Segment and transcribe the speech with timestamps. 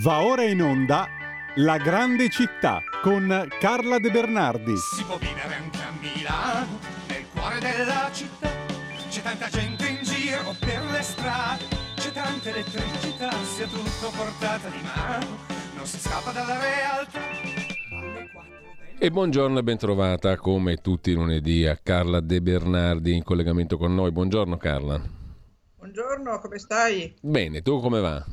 [0.00, 1.08] Va ora in onda
[1.56, 4.76] La grande città con Carla De Bernardi.
[4.76, 6.78] Si può vivere anche a Milano,
[7.08, 8.48] nel cuore della città.
[9.08, 11.64] C'è tanta gente in giro per le strade,
[11.96, 15.38] c'è tanta elettricità, sia tutto portata di mano,
[15.74, 17.20] non si scappa dalla realtà.
[19.00, 23.96] E buongiorno e bentrovata come tutti i lunedì a Carla De Bernardi in collegamento con
[23.96, 24.12] noi.
[24.12, 25.00] Buongiorno Carla.
[25.76, 27.16] Buongiorno, come stai?
[27.20, 28.24] Bene, tu come va?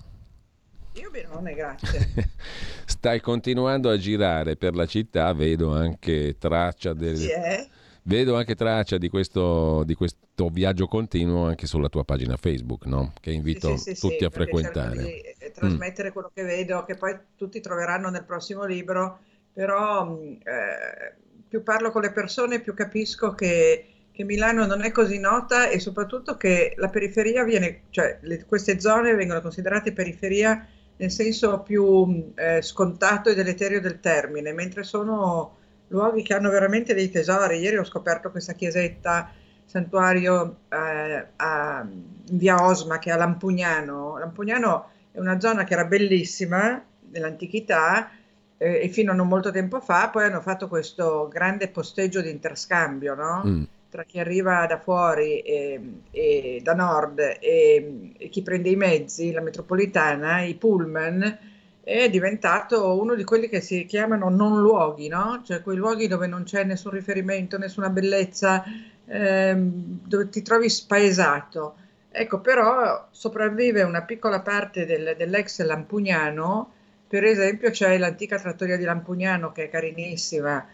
[0.95, 2.08] Io bene, grazie.
[2.85, 7.18] Stai continuando a girare per la città, vedo anche traccia del...
[7.18, 7.68] Sì, eh?
[8.04, 13.13] Vedo anche traccia di questo, di questo, viaggio continuo anche sulla tua pagina Facebook, no?
[13.20, 15.04] che invito sì, sì, tutti a frequentare.
[15.04, 16.12] Di eh, trasmettere mm.
[16.12, 19.20] quello che vedo, che poi tutti troveranno nel prossimo libro,
[19.52, 21.16] però mm, eh,
[21.48, 25.80] più parlo con le persone, più capisco che, che, Milano non è così nota e
[25.80, 32.32] soprattutto che la periferia viene, cioè le, queste zone vengono considerate periferia nel senso più
[32.35, 37.57] eh, scontato e deleterio del termine, mentre sono luoghi che hanno veramente dei tesori.
[37.57, 39.29] Ieri ho scoperto questa chiesetta,
[39.65, 41.85] santuario eh, a,
[42.32, 44.18] via Osma, che è a Lampugnano.
[44.18, 48.09] Lampugnano è una zona che era bellissima nell'antichità
[48.57, 52.30] eh, e fino a non molto tempo fa poi hanno fatto questo grande posteggio di
[52.30, 53.43] interscambio, no?
[53.46, 53.63] Mm
[53.96, 55.79] tra chi arriva da fuori e,
[56.12, 61.37] e da nord e, e, chi prende i mezzi, la metropolitana, i pullman,
[61.82, 65.41] è diventato uno di quelli che si chiamano non luoghi, no?
[65.46, 68.66] cioè quei luoghi dove non c'è nessun riferimento, nessuna bellezza,
[69.06, 71.75] ehm, dove ti trovi spaesato.
[72.12, 76.72] Ecco, però sopravvive una piccola parte del, dell'ex Lampugnano,
[77.07, 80.66] per esempio c'è l'antica trattoria di Lampugnano che è carinissima,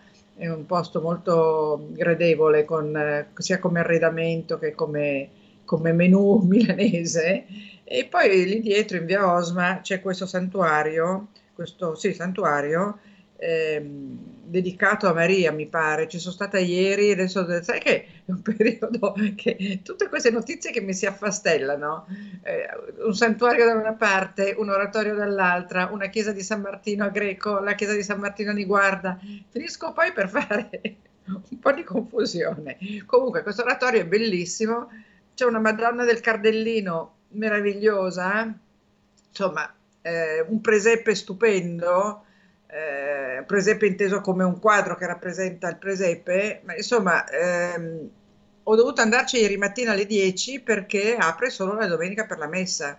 [0.41, 5.29] è un posto molto gradevole con, eh, sia come arredamento che come,
[5.65, 7.45] come menù milanese.
[7.83, 12.97] E poi lì dietro in via Osma c'è questo santuario, questo sì, santuario
[13.35, 14.17] ehm,
[14.51, 16.07] dedicato a Maria, mi pare.
[16.09, 20.81] Ci sono stata ieri, adesso sai che è un periodo che tutte queste notizie che
[20.81, 22.05] mi si affastellano.
[22.43, 22.67] Eh,
[23.05, 27.59] un santuario da una parte, un oratorio dall'altra, una chiesa di San Martino a Greco,
[27.59, 29.17] la chiesa di San Martino a Niguarda.
[29.49, 30.69] Finisco poi per fare
[31.25, 32.77] un po' di confusione.
[33.05, 34.89] Comunque, questo oratorio è bellissimo.
[35.33, 38.53] C'è una Madonna del Cardellino meravigliosa,
[39.29, 42.25] insomma, eh, un presepe stupendo
[42.71, 48.09] eh, presepe inteso come un quadro che rappresenta il presepe, ma insomma ehm,
[48.63, 52.97] ho dovuto andarci ieri mattina alle 10 perché apre solo la domenica per la messa,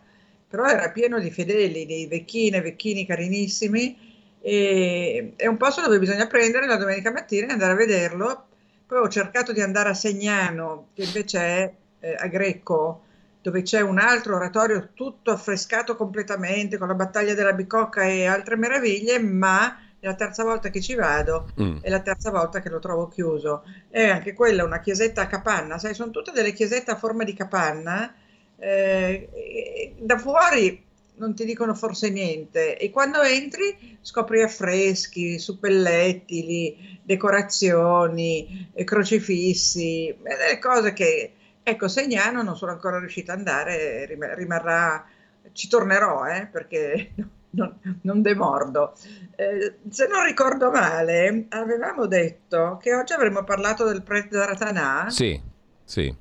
[0.48, 4.10] però era pieno di fedeli, di vecchine, vecchini carinissimi
[4.40, 8.46] e è un posto dove bisogna prendere la domenica mattina e andare a vederlo.
[8.86, 13.04] Poi ho cercato di andare a Segnano, che invece è eh, a Greco,
[13.42, 18.56] dove c'è un altro oratorio tutto affrescato completamente con la battaglia della bicocca e altre
[18.56, 21.78] meraviglie, ma è la terza volta che ci vado mm.
[21.80, 23.64] è la terza volta che lo trovo chiuso.
[23.90, 27.34] È anche quella una chiesetta a capanna, sai, sono tutte delle chiesette a forma di
[27.34, 28.14] capanna.
[28.58, 30.84] Eh, da fuori
[31.16, 40.92] non ti dicono forse niente e quando entri scopri affreschi, suppellettili, decorazioni, crocifissi, delle cose
[40.92, 41.32] che
[41.64, 45.04] Ecco, Segnano non sono ancora riuscita ad andare, rimarrà,
[45.52, 47.12] ci tornerò eh, perché
[47.50, 48.94] non, non demordo.
[49.36, 55.06] Eh, se non ricordo male, avevamo detto che oggi avremmo parlato del prete da Ratanà.
[55.08, 55.40] Sì,
[55.84, 56.14] sì.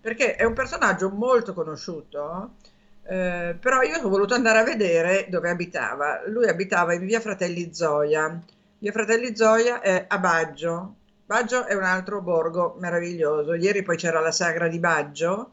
[0.00, 2.54] Perché è un personaggio molto conosciuto,
[3.04, 6.22] eh, però io ho voluto andare a vedere dove abitava.
[6.26, 8.40] Lui abitava in via Fratelli Zoia.
[8.78, 10.96] Via Fratelli Zoia è a Baggio,
[11.32, 13.54] Baggio è un altro borgo meraviglioso.
[13.54, 15.52] Ieri poi c'era la sagra di Baggio.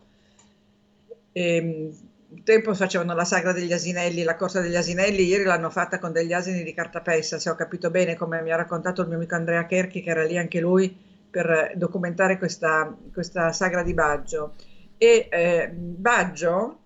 [1.31, 1.97] E, ehm,
[2.31, 6.11] un tempo facevano la sagra degli asinelli, la corsa degli asinelli, ieri l'hanno fatta con
[6.11, 9.35] degli asini di cartapesta, se ho capito bene, come mi ha raccontato il mio amico
[9.35, 10.93] Andrea Kerchi, che era lì anche lui
[11.29, 14.55] per documentare questa, questa sagra di Baggio.
[14.97, 16.79] E eh, Baggio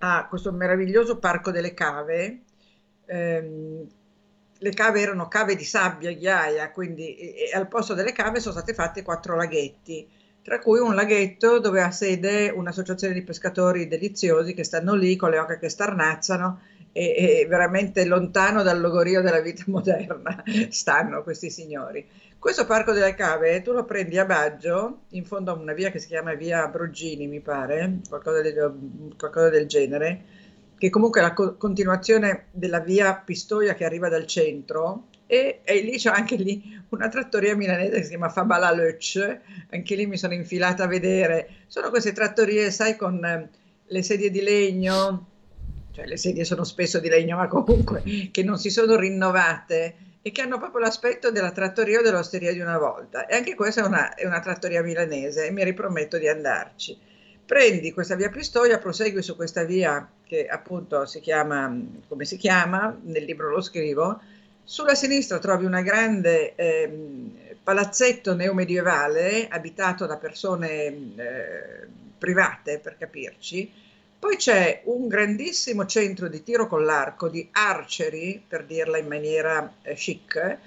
[0.00, 2.42] ha questo meraviglioso parco delle cave,
[3.06, 3.86] ehm,
[4.62, 8.54] le cave erano cave di sabbia, ghiaia, quindi e, e al posto delle cave sono
[8.54, 10.08] stati fatti quattro laghetti,
[10.40, 15.30] tra cui un laghetto dove ha sede un'associazione di pescatori deliziosi che stanno lì con
[15.30, 16.60] le oche che starnazzano
[16.92, 22.06] e, e veramente lontano dal logorio della vita moderna stanno questi signori.
[22.38, 25.98] Questo parco delle cave tu lo prendi a Baggio, in fondo a una via che
[25.98, 30.22] si chiama via Brugini, mi pare, qualcosa del, qualcosa del genere,
[30.82, 35.80] che comunque è la co- continuazione della via Pistoia che arriva dal centro, e, e,
[35.80, 39.38] lì c'è anche lì una trattoria milanese che si chiama Fabala Lötsch,
[39.70, 41.48] anche lì mi sono infilata a vedere.
[41.68, 43.48] Sono queste trattorie, sai, con eh,
[43.86, 45.26] le sedie di legno,
[45.92, 48.02] cioè le sedie sono spesso di legno, ma comunque
[48.32, 52.58] che non si sono rinnovate e che hanno proprio l'aspetto della trattoria o dell'osteria di
[52.58, 53.26] una volta.
[53.26, 56.98] E anche questa è una, è una trattoria milanese e mi riprometto di andarci.
[57.52, 61.70] Prendi questa via Pistoia, prosegui su questa via che appunto si chiama,
[62.08, 64.22] come si chiama, nel libro lo scrivo,
[64.64, 66.90] sulla sinistra trovi un grande eh,
[67.62, 73.70] palazzetto neomedievale abitato da persone eh, private, per capirci.
[74.18, 79.74] Poi c'è un grandissimo centro di tiro con l'arco, di archery, per dirla in maniera
[79.82, 80.58] eh, chic,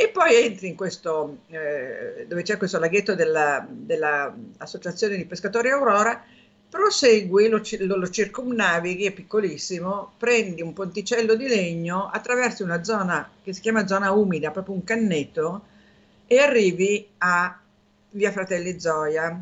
[0.00, 6.24] e poi entri in questo, eh, dove c'è questo laghetto dell'Associazione della di Pescatori Aurora,
[6.70, 13.52] prosegui, lo, lo, circumnavighi, è piccolissimo, prendi un ponticello di legno, attraversi una zona che
[13.52, 15.66] si chiama zona umida, proprio un canneto,
[16.26, 17.60] e arrivi a
[18.12, 19.38] via Fratelli Zoia.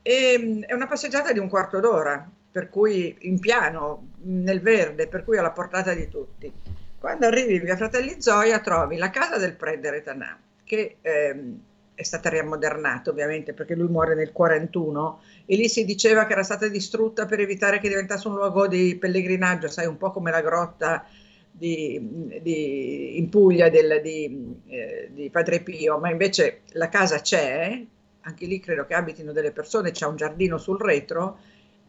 [0.00, 5.08] E, ehm, è una passeggiata di un quarto d'ora, per cui in piano, nel verde,
[5.08, 6.52] per cui alla portata di tutti.
[6.98, 11.60] Quando arrivi in via Fratelli Zoia trovi la casa del prete Retanà, che ehm,
[11.94, 16.42] è stata riammodernata ovviamente perché lui muore nel 41 e lì si diceva che era
[16.42, 20.40] stata distrutta per evitare che diventasse un luogo di pellegrinaggio, sai, un po' come la
[20.40, 21.06] grotta
[21.50, 27.80] di, di, in Puglia del, di, eh, di, Padre Pio, ma invece la casa c'è,
[28.20, 31.38] anche lì credo che abitino delle persone, c'è un giardino sul retro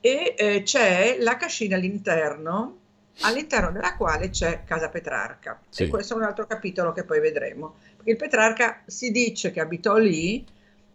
[0.01, 2.78] e eh, c'è la cascina all'interno,
[3.21, 5.59] all'interno della quale c'è Casa Petrarca.
[5.69, 5.83] Sì.
[5.83, 9.59] E questo è un altro capitolo che poi vedremo perché il Petrarca si dice che
[9.59, 10.45] abitò lì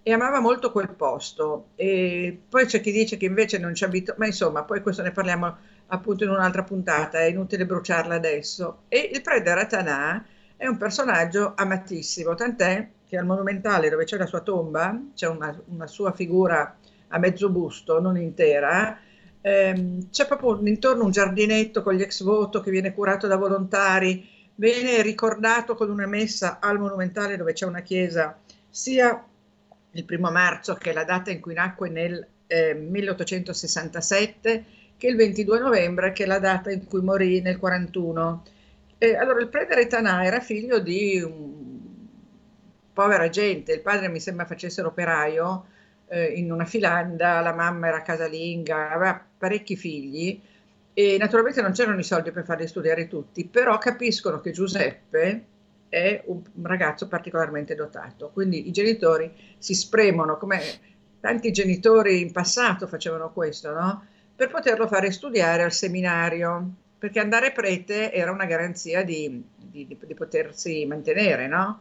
[0.03, 1.69] e amava molto quel posto.
[1.77, 5.13] E poi c'è chi dice che invece non ci abitò, ma insomma, poi questo ne
[5.13, 5.57] parliamo
[5.89, 8.83] appunto in un'altra puntata, è inutile bruciarla adesso.
[8.89, 10.25] E il prete Ratanà
[10.57, 15.55] è un personaggio amatissimo, tant'è che al monumentale dove c'è la sua tomba, c'è una,
[15.67, 16.77] una sua figura
[17.09, 18.99] a mezzo busto, non intera,
[19.47, 24.27] ehm, c'è proprio intorno un giardinetto con gli ex voto che viene curato da volontari,
[24.55, 28.39] viene ricordato con una messa al Monumentale dove c'è una chiesa
[28.71, 29.23] sia
[29.91, 34.65] il primo marzo, che è la data in cui nacque nel eh, 1867,
[34.97, 38.45] che il 22 novembre, che è la data in cui morì nel 41.
[38.97, 41.53] Eh, allora, il prete Retanà era figlio di un
[42.95, 45.67] povera gente, il padre mi sembra facesse l'operaio
[46.15, 50.41] eh, in una filanda, la mamma era casalinga, aveva parecchi figli
[50.95, 55.45] e naturalmente non c'erano i soldi per farli studiare tutti, però capiscono che Giuseppe
[55.89, 60.61] è un ragazzo particolarmente dotato, quindi i genitori si spremono, come
[61.19, 64.07] tanti genitori in passato facevano questo, no?
[64.37, 70.15] per poterlo fare studiare al seminario, perché andare prete era una garanzia di, di, di
[70.15, 71.81] potersi mantenere, no?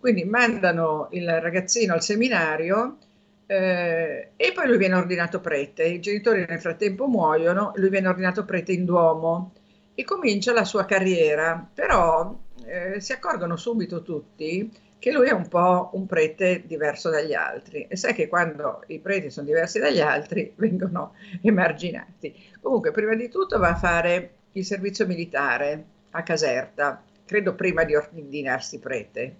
[0.00, 2.98] Quindi mandano il ragazzino al seminario
[3.46, 8.44] eh, e poi lui viene ordinato prete, i genitori nel frattempo muoiono, lui viene ordinato
[8.44, 9.52] prete in Duomo
[9.94, 15.48] e comincia la sua carriera, però eh, si accorgono subito tutti che lui è un
[15.48, 20.00] po' un prete diverso dagli altri e sai che quando i preti sono diversi dagli
[20.00, 22.34] altri vengono emarginati.
[22.60, 27.94] Comunque prima di tutto va a fare il servizio militare a Caserta, credo prima di
[27.94, 29.36] ordinarsi prete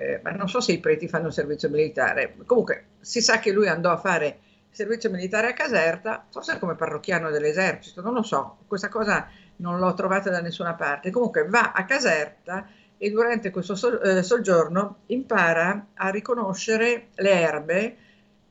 [0.00, 2.34] eh, ma non so se i preti fanno servizio militare.
[2.46, 7.30] Comunque si sa che lui andò a fare servizio militare a Caserta, forse come parrocchiano
[7.30, 11.10] dell'esercito, non lo so, questa cosa non l'ho trovata da nessuna parte.
[11.10, 12.66] Comunque va a Caserta
[12.96, 17.96] e durante questo eh, soggiorno impara a riconoscere le erbe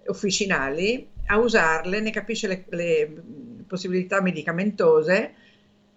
[0.08, 3.24] officinali, a usarle, ne capisce le, le
[3.68, 5.34] possibilità medicamentose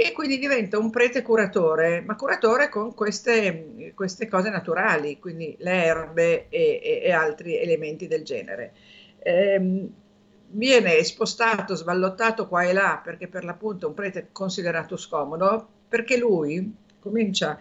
[0.02, 5.84] e quindi diventa un prete curatore, ma curatore con queste, queste cose naturali, quindi le
[5.84, 8.72] erbe e, e, e altri elementi del genere.
[9.20, 9.88] Ehm,
[10.48, 16.16] viene spostato, sballottato qua e là, perché per l'appunto è un prete considerato scomodo, perché
[16.16, 17.58] lui comincia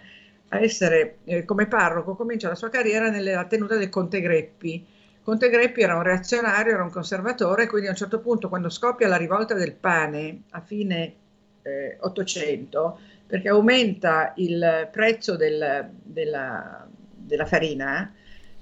[0.50, 4.86] a essere, eh, come parroco, comincia la sua carriera nella tenuta del Conte Greppi.
[5.24, 9.08] Conte Greppi era un reazionario, era un conservatore, quindi a un certo punto, quando scoppia
[9.08, 11.16] la rivolta del pane a fine
[11.64, 18.14] eh, 800 perché aumenta il prezzo del, della, della, farina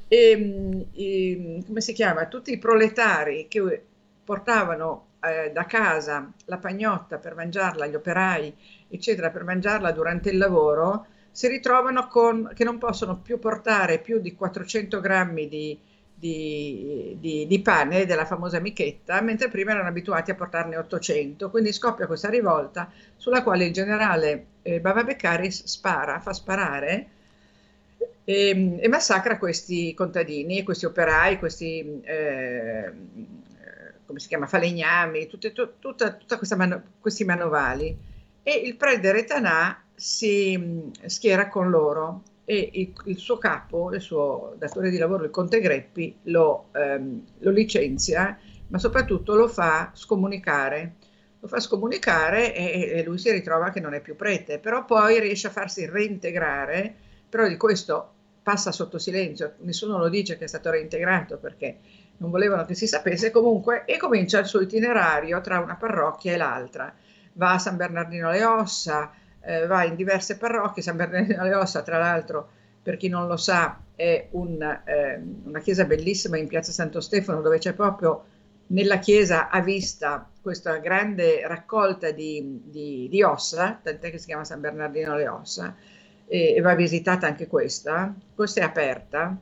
[0.07, 2.27] e, e, come si chiama?
[2.27, 3.83] Tutti i proletari che
[4.23, 8.55] portavano eh, da casa la pagnotta per mangiarla, gli operai,
[8.87, 14.19] eccetera, per mangiarla durante il lavoro, si ritrovano con che non possono più portare più
[14.19, 15.79] di 400 grammi di,
[16.19, 21.49] di, di, di, pane della famosa michetta, mentre prima erano abituati a portarne 800.
[21.49, 27.07] Quindi scoppia questa rivolta sulla quale il generale eh, Bava Beccaris spara, fa sparare
[28.25, 32.93] e, ehm, e, massacra questi contadini, questi operai, questi eh,
[34.05, 37.95] come si chiama, falegnami, tutte, tutta, tutta questa mano, questi manovali.
[38.41, 44.55] e il prete Retanà si mm, schiera con loro e il, suo capo, il suo
[44.57, 48.39] datore di lavoro, il conte Greppi, lo, ehm, lo licenzia,
[48.69, 50.95] ma soprattutto lo fa scomunicare.
[51.41, 55.19] Lo fa scomunicare e, e, lui si ritrova che non è più prete, però poi
[55.19, 56.91] riesce a farsi reintegrare,
[57.29, 61.77] però di questo passa sotto silenzio, nessuno lo dice che è stato reintegrato perché
[62.17, 66.37] non volevano che si sapesse comunque e comincia il suo itinerario tra una parrocchia e
[66.37, 66.91] l'altra.
[67.33, 71.81] Va a San Bernardino le Ossa, eh, va in diverse parrocchie, San Bernardino le Ossa
[71.81, 72.49] tra l'altro
[72.81, 77.41] per chi non lo sa è un, eh, una chiesa bellissima in piazza Santo Stefano
[77.41, 78.23] dove c'è proprio
[78.67, 84.43] nella chiesa a vista questa grande raccolta di, di, di ossa, tant'è che si chiama
[84.43, 85.75] San Bernardino le Ossa,
[86.25, 89.37] e, e va visitata anche questa, questa è aperta,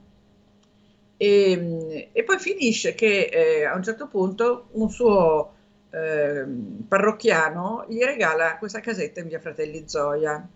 [1.17, 5.53] e, e poi finisce che eh, a un certo punto un suo
[5.89, 6.45] eh,
[6.87, 10.47] parrocchiano gli regala questa casetta in via Fratelli Zoia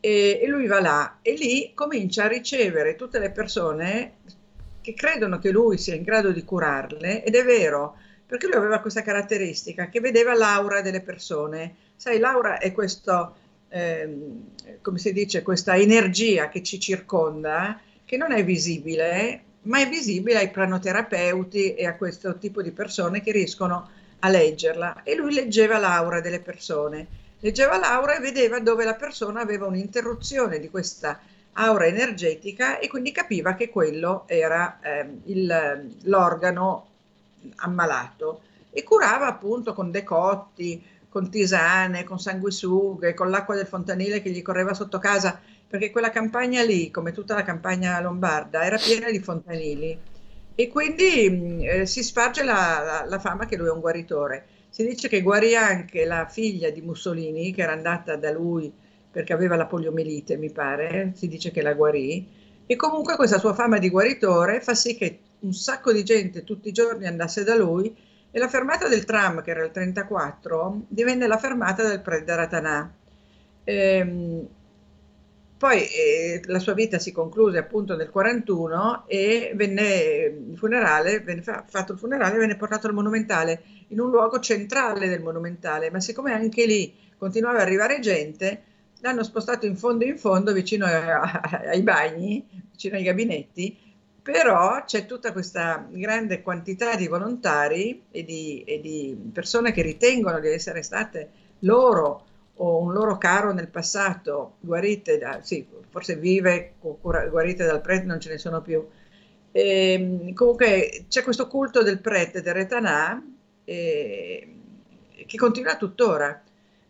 [0.00, 4.14] e, e lui va là e lì comincia a ricevere tutte le persone
[4.80, 7.96] che credono che lui sia in grado di curarle ed è vero
[8.30, 11.74] perché lui aveva questa caratteristica che vedeva l'aura delle persone.
[11.96, 13.34] Sai, l'aura è questo,
[13.68, 14.16] eh,
[14.80, 20.38] come si dice, questa energia che ci circonda, che non è visibile, ma è visibile
[20.38, 23.90] ai pranoterapeuti e a questo tipo di persone che riescono
[24.20, 25.02] a leggerla.
[25.02, 27.06] E lui leggeva l'aura delle persone,
[27.40, 31.18] leggeva l'aura e vedeva dove la persona aveva un'interruzione di questa
[31.54, 36.86] aura energetica e quindi capiva che quello era eh, il, l'organo
[37.56, 38.42] ammalato.
[38.70, 44.42] E curava appunto con decotti, con tisane, con sanguisughe, con l'acqua del fontanile che gli
[44.42, 49.20] correva sotto casa perché quella campagna lì, come tutta la campagna lombarda, era piena di
[49.20, 49.98] fontanili
[50.54, 54.46] e quindi mm, eh, si sparge la, la, la, fama che lui è un guaritore.
[54.68, 58.72] Si dice che guarì anche la figlia di Mussolini, che era andata da lui
[59.10, 62.24] perché aveva la poliomielite, mi pare, si dice che la guarì,
[62.66, 66.68] e comunque questa sua fama di guaritore fa sì che un sacco di gente tutti
[66.68, 67.92] i giorni andasse da lui
[68.30, 72.94] e la fermata del tram, che era il 34, divenne la fermata del Prede Ratanà.
[73.64, 74.46] Ehm,
[75.60, 81.66] poi eh, la sua vita si concluse appunto nel 41 e venne funerale, venne fa,
[81.68, 86.32] fatto il funerale, venne portato al Monumentale, in un luogo centrale del Monumentale, ma siccome
[86.32, 88.62] anche lì continuava ad arrivare gente,
[89.00, 91.20] l'hanno spostato in fondo in fondo, vicino a,
[91.68, 93.76] ai bagni, vicino ai gabinetti,
[94.22, 100.40] però c'è tutta questa grande quantità di volontari e di, e di persone che ritengono
[100.40, 102.28] di essere state loro
[102.62, 108.20] o un loro caro nel passato, guarite da, sì, forse vive, guarite dal prete non
[108.20, 108.86] ce ne sono più.
[109.50, 113.22] E, ehm, comunque c'è questo culto del prete del Retanà
[113.64, 114.54] eh,
[115.26, 116.42] che continua tuttora.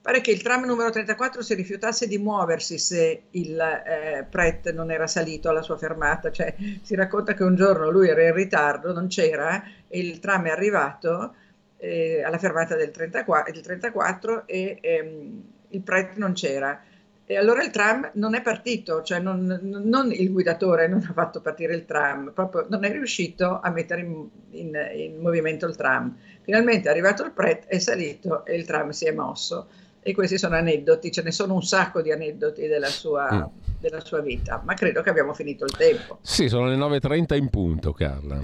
[0.03, 4.91] Pare che il tram numero 34 si rifiutasse di muoversi se il eh, prete non
[4.91, 8.93] era salito alla sua fermata, cioè si racconta che un giorno lui era in ritardo,
[8.93, 11.35] non c'era, e il tram è arrivato
[11.77, 16.81] eh, alla fermata del 34, del 34 e ehm, il prete non c'era.
[17.25, 21.41] E allora il tram non è partito, cioè non, non, il guidatore non ha fatto
[21.41, 26.17] partire il tram, proprio non è riuscito a mettere in, in, in movimento il tram.
[26.43, 29.69] Finalmente è arrivato il prete, è salito e il tram si è mosso.
[30.03, 33.79] E questi sono aneddoti, ce ne sono un sacco di aneddoti della sua, mm.
[33.79, 36.19] della sua vita, ma credo che abbiamo finito il tempo.
[36.23, 38.43] Sì, sono le 9.30 in punto, Carla.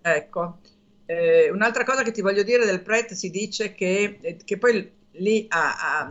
[0.00, 0.58] Ecco,
[1.06, 4.92] eh, un'altra cosa che ti voglio dire del prete si dice che, eh, che poi
[5.12, 6.08] lì a, a,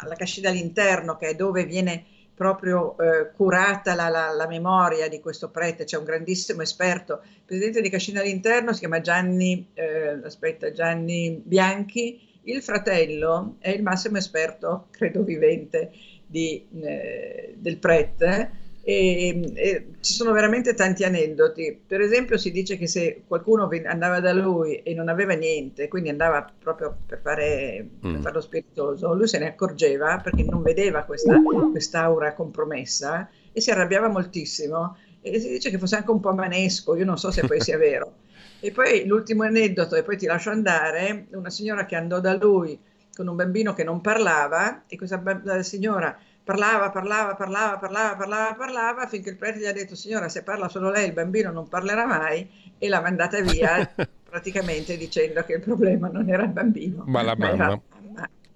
[0.00, 2.04] alla cascina all'interno, che è dove viene
[2.34, 7.42] proprio eh, curata la, la, la, memoria di questo prete, c'è un grandissimo esperto, il
[7.44, 13.82] presidente di Cascina all'interno si chiama Gianni, eh, aspetta, Gianni Bianchi, il fratello è il
[13.82, 15.92] massimo esperto, credo vivente,
[16.26, 18.50] di, eh, del prete
[18.82, 21.80] e, e, ci sono veramente tanti aneddoti.
[21.86, 26.08] Per esempio, si dice che se qualcuno andava da lui e non aveva niente, quindi
[26.08, 28.12] andava proprio per fare, mm.
[28.12, 33.60] per fare lo spiritoso, lui se ne accorgeva perché non vedeva questa quest'aura compromessa e
[33.60, 34.96] si arrabbiava moltissimo.
[35.22, 37.76] E si dice che fosse anche un po' manesco, io non so se poi sia
[37.78, 38.14] vero.
[38.60, 42.78] E poi l'ultimo aneddoto, e poi ti lascio andare, una signora che andò da lui
[43.14, 45.20] con un bambino che non parlava e questa
[45.62, 50.42] signora parlava, parlava, parlava, parlava, parlava, parlava, finché il prete gli ha detto, signora, se
[50.42, 53.88] parla solo lei, il bambino non parlerà mai, e l'ha mandata via
[54.30, 57.66] praticamente dicendo che il problema non era il bambino, ma la mamma.
[57.66, 57.80] Ma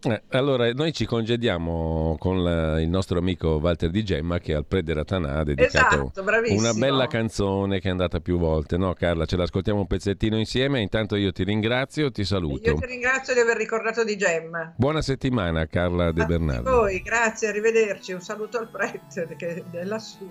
[0.04, 4.66] Eh, allora, noi ci congediamo con la, il nostro amico Walter Di Gemma che al
[4.66, 8.76] Prederatanà ha dedicato esatto, una bella canzone che è andata più volte.
[8.76, 10.80] No, Carla, ce l'ascoltiamo un pezzettino insieme.
[10.80, 12.70] Intanto io ti ringrazio, ti saluto.
[12.70, 14.72] Io ti ringrazio di aver ricordato Di Gemma.
[14.76, 16.68] Buona settimana, Carla De Bernardo.
[16.68, 18.12] A voi, grazie, arrivederci.
[18.12, 20.30] Un saluto al prete che è lassù.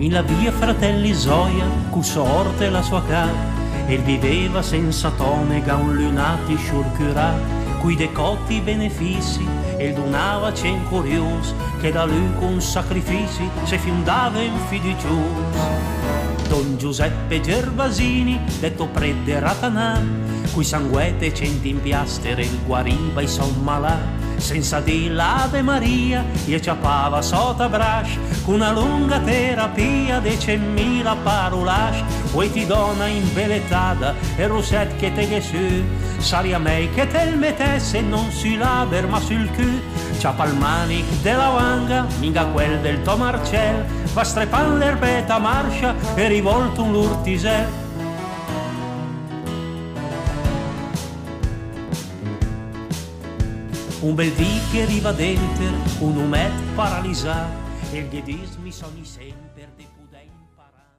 [0.00, 3.34] In la via Fratelli Zoia, cu sorte la sua cara,
[3.86, 7.34] e viveva senza tonega un lunati sciurcurà,
[7.80, 14.56] cui decotti benefici, e donava cen curios, che da lui con sacrifici se fondava in
[14.68, 15.68] fiducios.
[16.48, 20.02] Don Giuseppe Gervasini, detto prede Ratanà,
[20.54, 23.98] cui sanguete centi in piastere il guariva i son malà,
[24.40, 32.02] senza di l'Ave Maria, e ciapava sotto brash, con una lunga terapia de cemmila parolash,
[32.32, 35.84] poi ti dona in beletada, e roset che te che su,
[36.18, 39.80] sali me che te il metesse non sui laber ma sul cul,
[40.18, 46.82] ciapa il manic della wanga, minga quel del Tomarcel, va strepan l'erbeta marcia e rivolto
[46.82, 47.79] un l'urtisel,
[54.00, 55.64] un bel dì che arriva dentro,
[55.98, 60.96] un umet paralizzato, e gli edismi sono sempre imparano.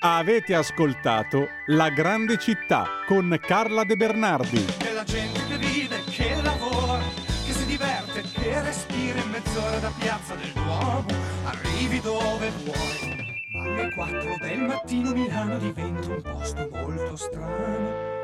[0.00, 4.64] Avete ascoltato La grande città con Carla De Bernardi.
[4.78, 7.04] Che la gente che vive, che lavora,
[7.44, 11.06] che si diverte, che respira in mezz'ora da piazza del Duomo,
[11.44, 13.34] arrivi dove vuoi.
[13.52, 18.15] Ma alle 4 del mattino Milano diventa un posto molto strano